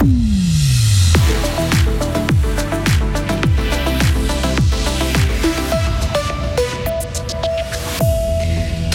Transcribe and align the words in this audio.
Mm-hmm. 0.00 0.47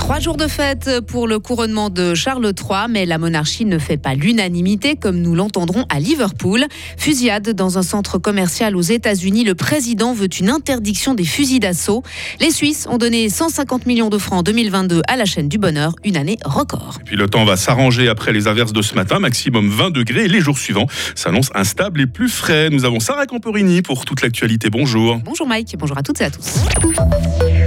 Trois 0.03 0.19
jours 0.19 0.35
de 0.35 0.49
fête 0.49 0.99
pour 1.07 1.29
le 1.29 1.39
couronnement 1.39 1.89
de 1.89 2.13
Charles 2.13 2.43
III, 2.45 2.89
mais 2.89 3.05
la 3.05 3.17
monarchie 3.17 3.63
ne 3.63 3.79
fait 3.79 3.95
pas 3.95 4.15
l'unanimité 4.15 4.97
comme 4.97 5.21
nous 5.21 5.33
l'entendrons 5.33 5.85
à 5.87 6.01
Liverpool. 6.01 6.65
Fusillade 6.97 7.51
dans 7.51 7.77
un 7.77 7.83
centre 7.83 8.17
commercial 8.17 8.75
aux 8.75 8.81
États-Unis, 8.81 9.45
le 9.45 9.55
président 9.55 10.13
veut 10.13 10.27
une 10.41 10.49
interdiction 10.49 11.13
des 11.13 11.23
fusils 11.23 11.61
d'assaut. 11.61 12.03
Les 12.41 12.51
Suisses 12.51 12.85
ont 12.89 12.97
donné 12.97 13.29
150 13.29 13.85
millions 13.85 14.09
de 14.09 14.17
francs 14.17 14.39
en 14.39 14.43
2022 14.43 15.03
à 15.07 15.15
la 15.15 15.23
chaîne 15.23 15.47
du 15.47 15.57
bonheur, 15.57 15.95
une 16.03 16.17
année 16.17 16.37
record. 16.43 16.97
Et 16.99 17.05
puis 17.05 17.15
le 17.15 17.29
temps 17.29 17.45
va 17.45 17.55
s'arranger 17.55 18.09
après 18.09 18.33
les 18.33 18.49
averses 18.49 18.73
de 18.73 18.81
ce 18.81 18.95
matin, 18.95 19.19
maximum 19.19 19.69
20 19.69 19.91
degrés. 19.91 20.25
Et 20.25 20.27
les 20.27 20.41
jours 20.41 20.57
suivants 20.57 20.87
s'annoncent 21.15 21.53
instables 21.55 22.01
et 22.01 22.07
plus 22.07 22.27
frais. 22.27 22.69
Nous 22.69 22.83
avons 22.83 22.99
Sarah 22.99 23.25
Camporini 23.25 23.81
pour 23.81 24.03
toute 24.03 24.21
l'actualité. 24.21 24.69
Bonjour. 24.69 25.19
Bonjour 25.23 25.47
Mike, 25.47 25.77
bonjour 25.79 25.97
à 25.97 26.03
toutes 26.03 26.19
et 26.19 26.25
à 26.25 26.29
tous. 26.29 26.59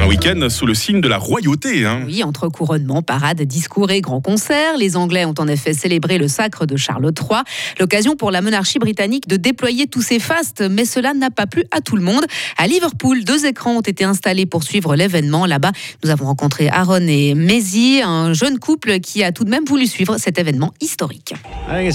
Un 0.00 0.06
week-end 0.08 0.48
sous 0.50 0.66
le 0.66 0.74
signe 0.74 1.00
de 1.00 1.08
la 1.08 1.18
royauté. 1.18 1.84
Hein. 1.86 2.02
Oui, 2.06 2.22
entre 2.22 2.48
couronnement, 2.48 3.02
parade, 3.02 3.40
discours 3.42 3.90
et 3.90 4.00
grands 4.00 4.20
concerts. 4.20 4.76
Les 4.76 4.96
Anglais 4.96 5.24
ont 5.24 5.34
en 5.38 5.48
effet 5.48 5.72
célébré 5.72 6.18
le 6.18 6.28
sacre 6.28 6.66
de 6.66 6.76
Charles 6.76 7.10
III. 7.18 7.40
L'occasion 7.80 8.16
pour 8.16 8.30
la 8.30 8.42
monarchie 8.42 8.78
britannique 8.78 9.26
de 9.26 9.36
déployer 9.36 9.86
tous 9.86 10.02
ses 10.02 10.18
fastes, 10.18 10.62
mais 10.70 10.84
cela 10.84 11.14
n'a 11.14 11.30
pas 11.30 11.46
plu 11.46 11.64
à 11.70 11.80
tout 11.80 11.96
le 11.96 12.02
monde. 12.02 12.24
À 12.56 12.66
Liverpool, 12.66 13.24
deux 13.24 13.46
écrans 13.46 13.76
ont 13.76 13.80
été 13.80 14.04
installés 14.04 14.46
pour 14.46 14.62
suivre 14.62 14.96
l'événement. 14.96 15.46
Là-bas, 15.46 15.72
nous 16.04 16.10
avons 16.10 16.26
rencontré 16.26 16.68
Aaron 16.68 17.06
et 17.06 17.34
Maisie, 17.34 18.02
un 18.04 18.32
jeune 18.32 18.58
couple 18.58 19.00
qui 19.00 19.24
a 19.24 19.32
tout 19.32 19.44
de 19.44 19.50
même 19.50 19.64
voulu 19.64 19.86
suivre 19.86 20.18
cet 20.18 20.38
événement 20.38 20.72
historique. 20.80 21.34
Uh, 21.68 21.90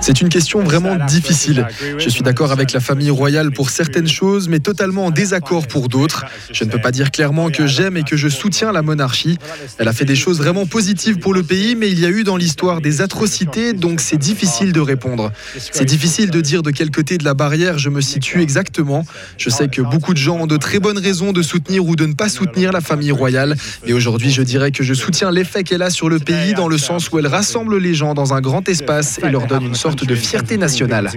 C'est 0.00 0.20
une 0.20 0.28
question 0.28 0.60
vraiment 0.60 0.96
difficile. 1.06 1.66
Je 1.98 2.08
suis 2.08 2.22
d'accord 2.22 2.52
avec 2.52 2.72
la 2.72 2.80
famille 2.80 3.10
royale 3.10 3.52
pour 3.52 3.70
certaines 3.70 4.08
choses, 4.08 4.48
mais 4.48 4.58
totalement 4.58 5.06
en 5.06 5.10
désaccord 5.10 5.66
pour 5.66 5.88
d'autres. 5.92 6.24
Je 6.50 6.64
ne 6.64 6.70
peux 6.70 6.80
pas 6.80 6.90
dire 6.90 7.12
clairement 7.12 7.50
que 7.50 7.66
j'aime 7.68 7.96
et 7.96 8.02
que 8.02 8.16
je 8.16 8.28
soutiens 8.28 8.72
la 8.72 8.82
monarchie. 8.82 9.38
Elle 9.78 9.86
a 9.86 9.92
fait 9.92 10.04
des 10.04 10.16
choses 10.16 10.38
vraiment 10.38 10.66
positives 10.66 11.18
pour 11.18 11.34
le 11.34 11.44
pays, 11.44 11.76
mais 11.76 11.90
il 11.90 12.00
y 12.00 12.06
a 12.06 12.08
eu 12.08 12.24
dans 12.24 12.36
l'histoire 12.36 12.80
des 12.80 13.00
atrocités, 13.00 13.74
donc 13.74 14.00
c'est 14.00 14.16
difficile 14.16 14.72
de 14.72 14.80
répondre. 14.80 15.30
C'est 15.56 15.84
difficile 15.84 16.30
de 16.30 16.40
dire 16.40 16.62
de 16.62 16.70
quel 16.70 16.90
côté 16.90 17.18
de 17.18 17.24
la 17.24 17.34
barrière 17.34 17.78
je 17.78 17.90
me 17.90 18.00
situe 18.00 18.40
exactement. 18.40 19.04
Je 19.38 19.50
sais 19.50 19.68
que 19.68 19.82
beaucoup 19.82 20.14
de 20.14 20.18
gens 20.18 20.38
ont 20.38 20.46
de 20.46 20.56
très 20.56 20.80
bonnes 20.80 20.98
raisons 20.98 21.32
de 21.32 21.42
soutenir 21.42 21.86
ou 21.86 21.94
de 21.94 22.06
ne 22.06 22.14
pas 22.14 22.28
soutenir 22.28 22.72
la 22.72 22.80
famille 22.80 23.12
royale, 23.12 23.54
mais 23.86 23.92
aujourd'hui 23.92 24.32
je 24.32 24.42
dirais 24.42 24.72
que 24.72 24.82
je 24.82 24.94
soutiens 24.94 25.30
l'effet 25.30 25.62
qu'elle 25.62 25.82
a 25.82 25.90
sur 25.90 26.08
le 26.08 26.18
pays 26.18 26.54
dans 26.54 26.68
le 26.68 26.78
sens 26.78 27.10
où 27.10 27.18
elle 27.18 27.26
rassemble 27.26 27.78
les 27.78 27.94
gens 27.94 28.14
dans 28.14 28.32
un 28.32 28.40
grand 28.40 28.66
espace 28.68 29.20
et 29.22 29.28
leur 29.28 29.46
donne 29.46 29.64
une 29.64 29.74
sorte 29.74 30.04
de 30.04 30.14
fierté 30.14 30.56
nationale. 30.56 31.10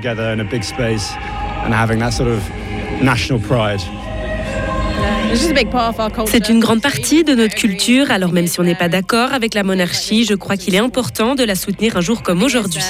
C'est 6.28 6.50
une 6.50 6.60
grande 6.60 6.82
partie 6.82 7.24
de 7.24 7.36
notre 7.36 7.56
culture, 7.56 8.10
alors 8.12 8.32
même 8.32 8.48
si 8.48 8.60
on 8.60 8.64
n'est 8.64 8.76
pas 8.76 8.88
d'accord 8.88 9.34
avec 9.34 9.54
la 9.54 9.64
monarchie, 9.64 10.24
je 10.24 10.34
crois 10.34 10.56
qu'il 10.56 10.76
est 10.76 10.80
important 10.80 11.36
de 11.36 11.44
la 11.44 11.56
soutenir 11.56 11.98
un 11.98 12.02
jour 12.02 12.24
comme 12.24 12.42
aujourd'hui. 12.42 12.82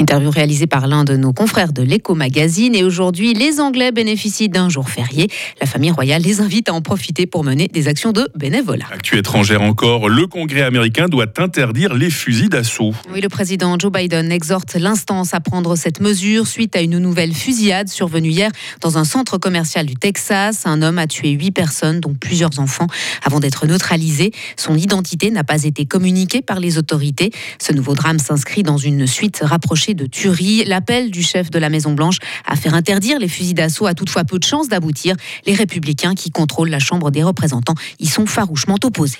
Interview 0.00 0.30
réalisée 0.30 0.68
par 0.68 0.86
l'un 0.86 1.02
de 1.02 1.16
nos 1.16 1.32
confrères 1.32 1.72
de 1.72 1.82
l'Eco 1.82 2.14
Magazine. 2.14 2.76
Et 2.76 2.84
aujourd'hui, 2.84 3.34
les 3.34 3.58
Anglais 3.58 3.90
bénéficient 3.90 4.48
d'un 4.48 4.68
jour 4.68 4.88
férié. 4.88 5.28
La 5.60 5.66
famille 5.66 5.90
royale 5.90 6.22
les 6.22 6.40
invite 6.40 6.68
à 6.68 6.74
en 6.74 6.80
profiter 6.80 7.26
pour 7.26 7.42
mener 7.42 7.66
des 7.66 7.88
actions 7.88 8.12
de 8.12 8.28
bénévolat. 8.36 8.86
Actu 8.92 9.18
étrangère 9.18 9.60
encore, 9.60 10.08
le 10.08 10.28
Congrès 10.28 10.62
américain 10.62 11.08
doit 11.08 11.26
interdire 11.38 11.94
les 11.94 12.10
fusils 12.10 12.48
d'assaut. 12.48 12.92
Oui, 13.12 13.20
le 13.20 13.28
président 13.28 13.76
Joe 13.76 13.90
Biden 13.90 14.30
exhorte 14.30 14.76
l'instance 14.76 15.34
à 15.34 15.40
prendre 15.40 15.74
cette 15.74 16.00
mesure 16.00 16.46
suite 16.46 16.76
à 16.76 16.80
une 16.80 16.98
nouvelle 16.98 17.34
fusillade 17.34 17.88
survenue 17.88 18.30
hier 18.30 18.52
dans 18.80 18.98
un 18.98 19.04
centre 19.04 19.36
commercial 19.36 19.84
du 19.84 19.96
Texas. 19.96 20.62
Un 20.64 20.80
homme 20.80 20.98
a 20.98 21.08
tué 21.08 21.30
huit 21.30 21.50
personnes, 21.50 21.98
dont 21.98 22.14
plusieurs 22.14 22.60
enfants, 22.60 22.86
avant 23.24 23.40
d'être 23.40 23.66
neutralisé. 23.66 24.30
Son 24.56 24.76
identité 24.76 25.32
n'a 25.32 25.42
pas 25.42 25.64
été 25.64 25.86
communiquée 25.86 26.40
par 26.40 26.60
les 26.60 26.78
autorités. 26.78 27.32
Ce 27.60 27.72
nouveau 27.72 27.94
drame 27.94 28.20
s'inscrit 28.20 28.62
dans 28.62 28.78
une 28.78 29.08
suite 29.08 29.40
rapprochée 29.42 29.87
de 29.94 30.06
tuerie. 30.06 30.64
L'appel 30.64 31.10
du 31.10 31.22
chef 31.22 31.50
de 31.50 31.58
la 31.58 31.68
Maison-Blanche 31.68 32.18
à 32.46 32.56
faire 32.56 32.74
interdire 32.74 33.18
les 33.18 33.28
fusils 33.28 33.54
d'assaut 33.54 33.86
a 33.86 33.94
toutefois 33.94 34.24
peu 34.24 34.38
de 34.38 34.44
chances 34.44 34.68
d'aboutir. 34.68 35.14
Les 35.46 35.54
républicains 35.54 36.14
qui 36.14 36.30
contrôlent 36.30 36.70
la 36.70 36.78
Chambre 36.78 37.10
des 37.10 37.22
représentants 37.22 37.74
y 37.98 38.06
sont 38.06 38.26
farouchement 38.26 38.76
opposés. 38.82 39.18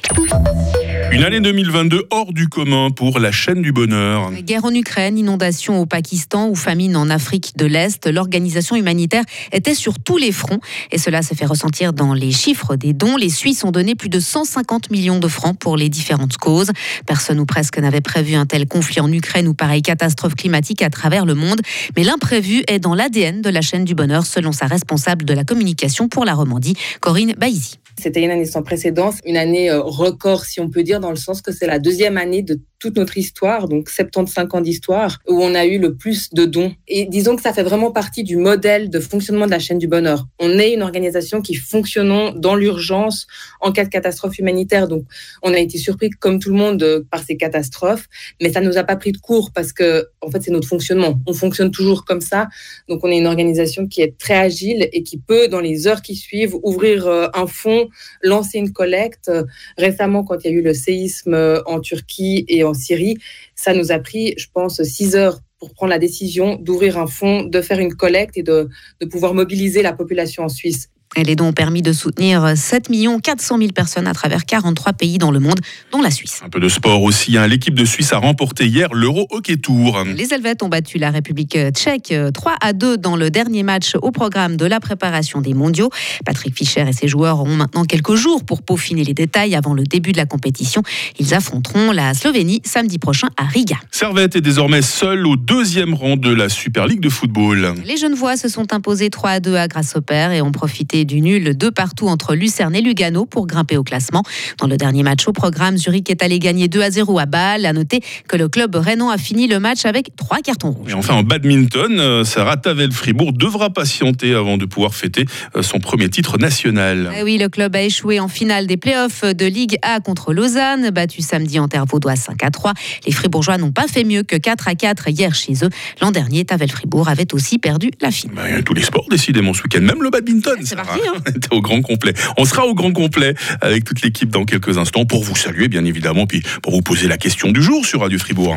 Une 1.10 1.24
année 1.24 1.40
2022 1.40 2.06
hors 2.10 2.32
du 2.32 2.48
commun 2.48 2.90
pour 2.90 3.18
la 3.18 3.32
chaîne 3.32 3.62
du 3.62 3.72
bonheur. 3.72 4.30
Guerre 4.42 4.64
en 4.66 4.74
Ukraine, 4.74 5.16
inondation 5.16 5.80
au 5.80 5.86
Pakistan 5.86 6.48
ou 6.48 6.54
famine 6.54 6.96
en 6.96 7.08
Afrique 7.08 7.56
de 7.56 7.64
l'Est, 7.64 8.06
l'organisation 8.06 8.76
humanitaire 8.76 9.24
était 9.52 9.74
sur 9.74 9.98
tous 9.98 10.18
les 10.18 10.32
fronts 10.32 10.60
et 10.92 10.98
cela 10.98 11.22
s'est 11.22 11.34
fait 11.34 11.46
ressentir 11.46 11.92
dans 11.92 12.12
les 12.12 12.30
chiffres 12.30 12.76
des 12.76 12.92
dons. 12.92 13.16
Les 13.16 13.30
Suisses 13.30 13.64
ont 13.64 13.70
donné 13.70 13.94
plus 13.94 14.10
de 14.10 14.20
150 14.20 14.90
millions 14.90 15.18
de 15.18 15.28
francs 15.28 15.58
pour 15.58 15.76
les 15.76 15.88
différentes 15.88 16.36
causes. 16.36 16.70
Personne 17.06 17.40
ou 17.40 17.46
presque 17.46 17.78
n'avait 17.78 18.00
prévu 18.00 18.34
un 18.34 18.46
tel 18.46 18.66
conflit 18.66 19.00
en 19.00 19.10
Ukraine 19.10 19.48
ou 19.48 19.54
pareille 19.54 19.82
catastrophe 19.82 20.34
climatique 20.34 20.57
à 20.80 20.90
travers 20.90 21.24
le 21.24 21.34
monde, 21.34 21.60
mais 21.96 22.04
l'imprévu 22.04 22.62
est 22.68 22.78
dans 22.78 22.94
l'ADN 22.94 23.40
de 23.42 23.50
la 23.50 23.60
chaîne 23.60 23.84
du 23.84 23.94
bonheur 23.94 24.26
selon 24.26 24.52
sa 24.52 24.66
responsable 24.66 25.24
de 25.24 25.34
la 25.34 25.44
communication 25.44 26.08
pour 26.08 26.24
la 26.24 26.34
Romandie, 26.34 26.74
Corinne 27.00 27.34
Baïzy. 27.38 27.78
C'était 28.00 28.22
une 28.22 28.30
année 28.30 28.44
sans 28.44 28.62
précédent, 28.62 29.12
une 29.24 29.36
année 29.36 29.70
euh, 29.70 29.80
record 29.80 30.44
si 30.44 30.60
on 30.60 30.68
peut 30.68 30.82
dire, 30.82 31.00
dans 31.00 31.10
le 31.10 31.16
sens 31.16 31.42
que 31.42 31.52
c'est 31.52 31.66
la 31.66 31.78
deuxième 31.78 32.16
année 32.16 32.42
de 32.42 32.60
toute 32.78 32.96
notre 32.96 33.18
histoire, 33.18 33.68
donc 33.68 33.88
75 33.88 34.46
ans 34.52 34.60
d'histoire, 34.60 35.18
où 35.28 35.42
on 35.42 35.54
a 35.54 35.66
eu 35.66 35.78
le 35.78 35.96
plus 35.96 36.30
de 36.30 36.44
dons. 36.44 36.74
Et 36.86 37.06
disons 37.06 37.34
que 37.34 37.42
ça 37.42 37.52
fait 37.52 37.62
vraiment 37.62 37.90
partie 37.90 38.22
du 38.22 38.36
modèle 38.36 38.88
de 38.88 39.00
fonctionnement 39.00 39.46
de 39.46 39.50
la 39.50 39.58
chaîne 39.58 39.78
du 39.78 39.88
bonheur. 39.88 40.26
On 40.38 40.58
est 40.58 40.72
une 40.72 40.82
organisation 40.82 41.42
qui 41.42 41.54
fonctionnons 41.54 42.32
dans 42.32 42.54
l'urgence 42.54 43.26
en 43.60 43.72
cas 43.72 43.84
de 43.84 43.88
catastrophe 43.88 44.38
humanitaire. 44.38 44.86
Donc, 44.86 45.04
on 45.42 45.52
a 45.52 45.58
été 45.58 45.76
surpris, 45.78 46.10
comme 46.10 46.38
tout 46.38 46.50
le 46.50 46.56
monde, 46.56 47.06
par 47.10 47.22
ces 47.22 47.36
catastrophes, 47.36 48.06
mais 48.40 48.52
ça 48.52 48.60
nous 48.60 48.78
a 48.78 48.84
pas 48.84 48.96
pris 48.96 49.12
de 49.12 49.18
cours 49.18 49.50
parce 49.52 49.72
que, 49.72 50.06
en 50.20 50.30
fait, 50.30 50.42
c'est 50.42 50.52
notre 50.52 50.68
fonctionnement. 50.68 51.20
On 51.26 51.34
fonctionne 51.34 51.70
toujours 51.70 52.04
comme 52.04 52.20
ça. 52.20 52.48
Donc, 52.88 53.04
on 53.04 53.10
est 53.10 53.18
une 53.18 53.26
organisation 53.26 53.88
qui 53.88 54.02
est 54.02 54.16
très 54.18 54.36
agile 54.36 54.88
et 54.92 55.02
qui 55.02 55.18
peut, 55.18 55.48
dans 55.48 55.60
les 55.60 55.86
heures 55.88 56.02
qui 56.02 56.14
suivent, 56.14 56.54
ouvrir 56.62 57.06
euh, 57.06 57.26
un 57.34 57.46
fonds 57.46 57.88
lancer 58.22 58.58
une 58.58 58.72
collecte. 58.72 59.30
Récemment, 59.76 60.24
quand 60.24 60.44
il 60.44 60.50
y 60.50 60.54
a 60.54 60.56
eu 60.56 60.62
le 60.62 60.74
séisme 60.74 61.34
euh, 61.34 61.60
en 61.66 61.80
Turquie 61.80 62.44
et 62.48 62.64
en 62.64 62.67
Syrie, 62.74 63.18
ça 63.54 63.74
nous 63.74 63.92
a 63.92 63.98
pris, 63.98 64.34
je 64.36 64.46
pense, 64.52 64.82
six 64.82 65.16
heures 65.16 65.40
pour 65.58 65.72
prendre 65.72 65.90
la 65.90 65.98
décision 65.98 66.56
d'ouvrir 66.56 66.98
un 66.98 67.06
fonds, 67.06 67.42
de 67.42 67.60
faire 67.60 67.80
une 67.80 67.94
collecte 67.94 68.36
et 68.36 68.42
de, 68.42 68.68
de 69.00 69.06
pouvoir 69.06 69.34
mobiliser 69.34 69.82
la 69.82 69.92
population 69.92 70.44
en 70.44 70.48
Suisse. 70.48 70.88
Les 71.16 71.34
dons 71.34 71.48
ont 71.48 71.52
permis 71.52 71.82
de 71.82 71.92
soutenir 71.92 72.56
7 72.56 72.88
400 73.22 73.58
000 73.58 73.72
personnes 73.72 74.06
à 74.06 74.14
travers 74.14 74.44
43 74.44 74.92
pays 74.92 75.18
dans 75.18 75.30
le 75.30 75.40
monde, 75.40 75.58
dont 75.90 76.00
la 76.00 76.10
Suisse. 76.10 76.40
Un 76.44 76.48
peu 76.48 76.60
de 76.60 76.68
sport 76.68 77.02
aussi. 77.02 77.36
Hein. 77.36 77.46
L'équipe 77.46 77.74
de 77.74 77.84
Suisse 77.84 78.12
a 78.12 78.18
remporté 78.18 78.66
hier 78.66 78.92
l'Euro 78.94 79.26
Hockey 79.30 79.56
Tour. 79.56 80.04
Les 80.16 80.32
Helvètes 80.32 80.62
ont 80.62 80.68
battu 80.68 80.98
la 80.98 81.10
République 81.10 81.58
tchèque 81.72 82.14
3 82.34 82.54
à 82.60 82.72
2 82.72 82.98
dans 82.98 83.16
le 83.16 83.30
dernier 83.30 83.62
match 83.62 83.94
au 84.00 84.10
programme 84.10 84.56
de 84.56 84.66
la 84.66 84.80
préparation 84.80 85.40
des 85.40 85.54
mondiaux. 85.54 85.90
Patrick 86.24 86.56
Fischer 86.56 86.84
et 86.88 86.92
ses 86.92 87.08
joueurs 87.08 87.40
auront 87.40 87.56
maintenant 87.56 87.84
quelques 87.84 88.14
jours 88.14 88.44
pour 88.44 88.62
peaufiner 88.62 89.04
les 89.04 89.14
détails 89.14 89.54
avant 89.54 89.74
le 89.74 89.84
début 89.84 90.12
de 90.12 90.18
la 90.18 90.26
compétition. 90.26 90.82
Ils 91.18 91.34
affronteront 91.34 91.90
la 91.92 92.14
Slovénie 92.14 92.60
samedi 92.64 92.98
prochain 92.98 93.28
à 93.36 93.44
Riga. 93.44 93.76
Servette 93.90 94.36
est 94.36 94.40
désormais 94.40 94.82
seul 94.82 95.26
au 95.26 95.36
deuxième 95.36 95.94
rang 95.94 96.16
de 96.16 96.30
la 96.30 96.48
Super 96.48 96.86
League 96.86 97.00
de 97.00 97.08
football. 97.08 97.74
Les 97.84 97.96
Genevois 97.96 98.36
se 98.36 98.48
sont 98.48 98.72
imposés 98.72 99.10
3 99.10 99.30
à 99.30 99.40
2 99.40 99.56
à 99.56 99.68
Grasshopper 99.68 100.30
et 100.34 100.42
ont 100.42 100.52
profité 100.52 100.97
du 101.04 101.20
nul 101.20 101.56
de 101.56 101.68
partout 101.68 102.08
entre 102.08 102.34
Lucerne 102.34 102.74
et 102.74 102.80
Lugano 102.80 103.26
pour 103.26 103.46
grimper 103.46 103.76
au 103.76 103.84
classement. 103.84 104.22
Dans 104.58 104.66
le 104.66 104.76
dernier 104.76 105.02
match 105.02 105.26
au 105.26 105.32
programme, 105.32 105.76
Zurich 105.76 106.10
est 106.10 106.22
allé 106.22 106.38
gagner 106.38 106.68
2 106.68 106.82
à 106.82 106.90
0 106.90 107.18
à 107.18 107.26
Bâle. 107.26 107.66
À 107.66 107.72
noter 107.72 108.00
que 108.28 108.36
le 108.36 108.48
club 108.48 108.74
Rénan 108.74 109.10
a 109.10 109.18
fini 109.18 109.46
le 109.46 109.60
match 109.60 109.84
avec 109.84 110.14
trois 110.16 110.38
cartons 110.38 110.72
rouges. 110.72 110.90
Et 110.90 110.94
enfin 110.94 111.14
en 111.14 111.22
badminton, 111.22 111.98
euh, 111.98 112.24
Sarah 112.24 112.56
Tavel-Fribourg 112.56 113.32
devra 113.32 113.70
patienter 113.70 114.34
avant 114.34 114.56
de 114.56 114.64
pouvoir 114.64 114.94
fêter 114.94 115.24
euh, 115.56 115.62
son 115.62 115.78
premier 115.78 116.08
titre 116.08 116.38
national. 116.38 117.12
Eh 117.18 117.22
oui, 117.22 117.38
le 117.38 117.48
club 117.48 117.74
a 117.76 117.82
échoué 117.82 118.20
en 118.20 118.28
finale 118.28 118.66
des 118.66 118.76
playoffs 118.76 119.24
de 119.24 119.46
Ligue 119.46 119.78
A 119.82 120.00
contre 120.00 120.32
Lausanne, 120.32 120.90
battu 120.90 121.22
samedi 121.22 121.58
en 121.58 121.68
terre 121.68 121.84
vaudois 121.84 122.16
5 122.16 122.42
à 122.42 122.50
3. 122.50 122.72
Les 123.06 123.12
Fribourgeois 123.12 123.58
n'ont 123.58 123.72
pas 123.72 123.86
fait 123.86 124.04
mieux 124.04 124.22
que 124.22 124.36
4 124.36 124.68
à 124.68 124.74
4 124.74 125.08
hier 125.08 125.34
chez 125.34 125.52
eux. 125.62 125.70
L'an 126.00 126.10
dernier, 126.10 126.44
Tavel-Fribourg 126.44 127.08
avait 127.08 127.32
aussi 127.34 127.58
perdu 127.58 127.90
la 128.00 128.10
finale. 128.10 128.36
Bah, 128.36 128.62
tous 128.64 128.74
les 128.74 128.82
sports 128.82 129.06
décidément 129.10 129.54
ce 129.54 129.62
week-end, 129.62 129.80
même 129.80 130.02
le 130.02 130.10
badminton. 130.10 130.56
Hein. 130.90 131.32
au 131.50 131.60
grand 131.60 131.82
complet. 131.82 132.14
On 132.36 132.44
sera 132.44 132.66
au 132.66 132.74
grand 132.74 132.92
complet 132.92 133.34
avec 133.60 133.84
toute 133.84 134.02
l'équipe 134.02 134.30
dans 134.30 134.44
quelques 134.44 134.78
instants 134.78 135.04
pour 135.04 135.22
vous 135.22 135.36
saluer, 135.36 135.68
bien 135.68 135.84
évidemment, 135.84 136.26
puis 136.26 136.42
pour 136.62 136.72
vous 136.72 136.82
poser 136.82 137.08
la 137.08 137.16
question 137.16 137.50
du 137.50 137.62
jour 137.62 137.84
sur 137.84 138.00
Radio 138.00 138.18
Fribourg. 138.18 138.56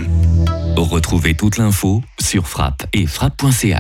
Retrouvez 0.78 1.36
toute 1.36 1.58
l'info 1.58 2.02
sur 2.20 2.48
frappe 2.48 2.86
et 2.94 3.06
frappe.ch. 3.06 3.78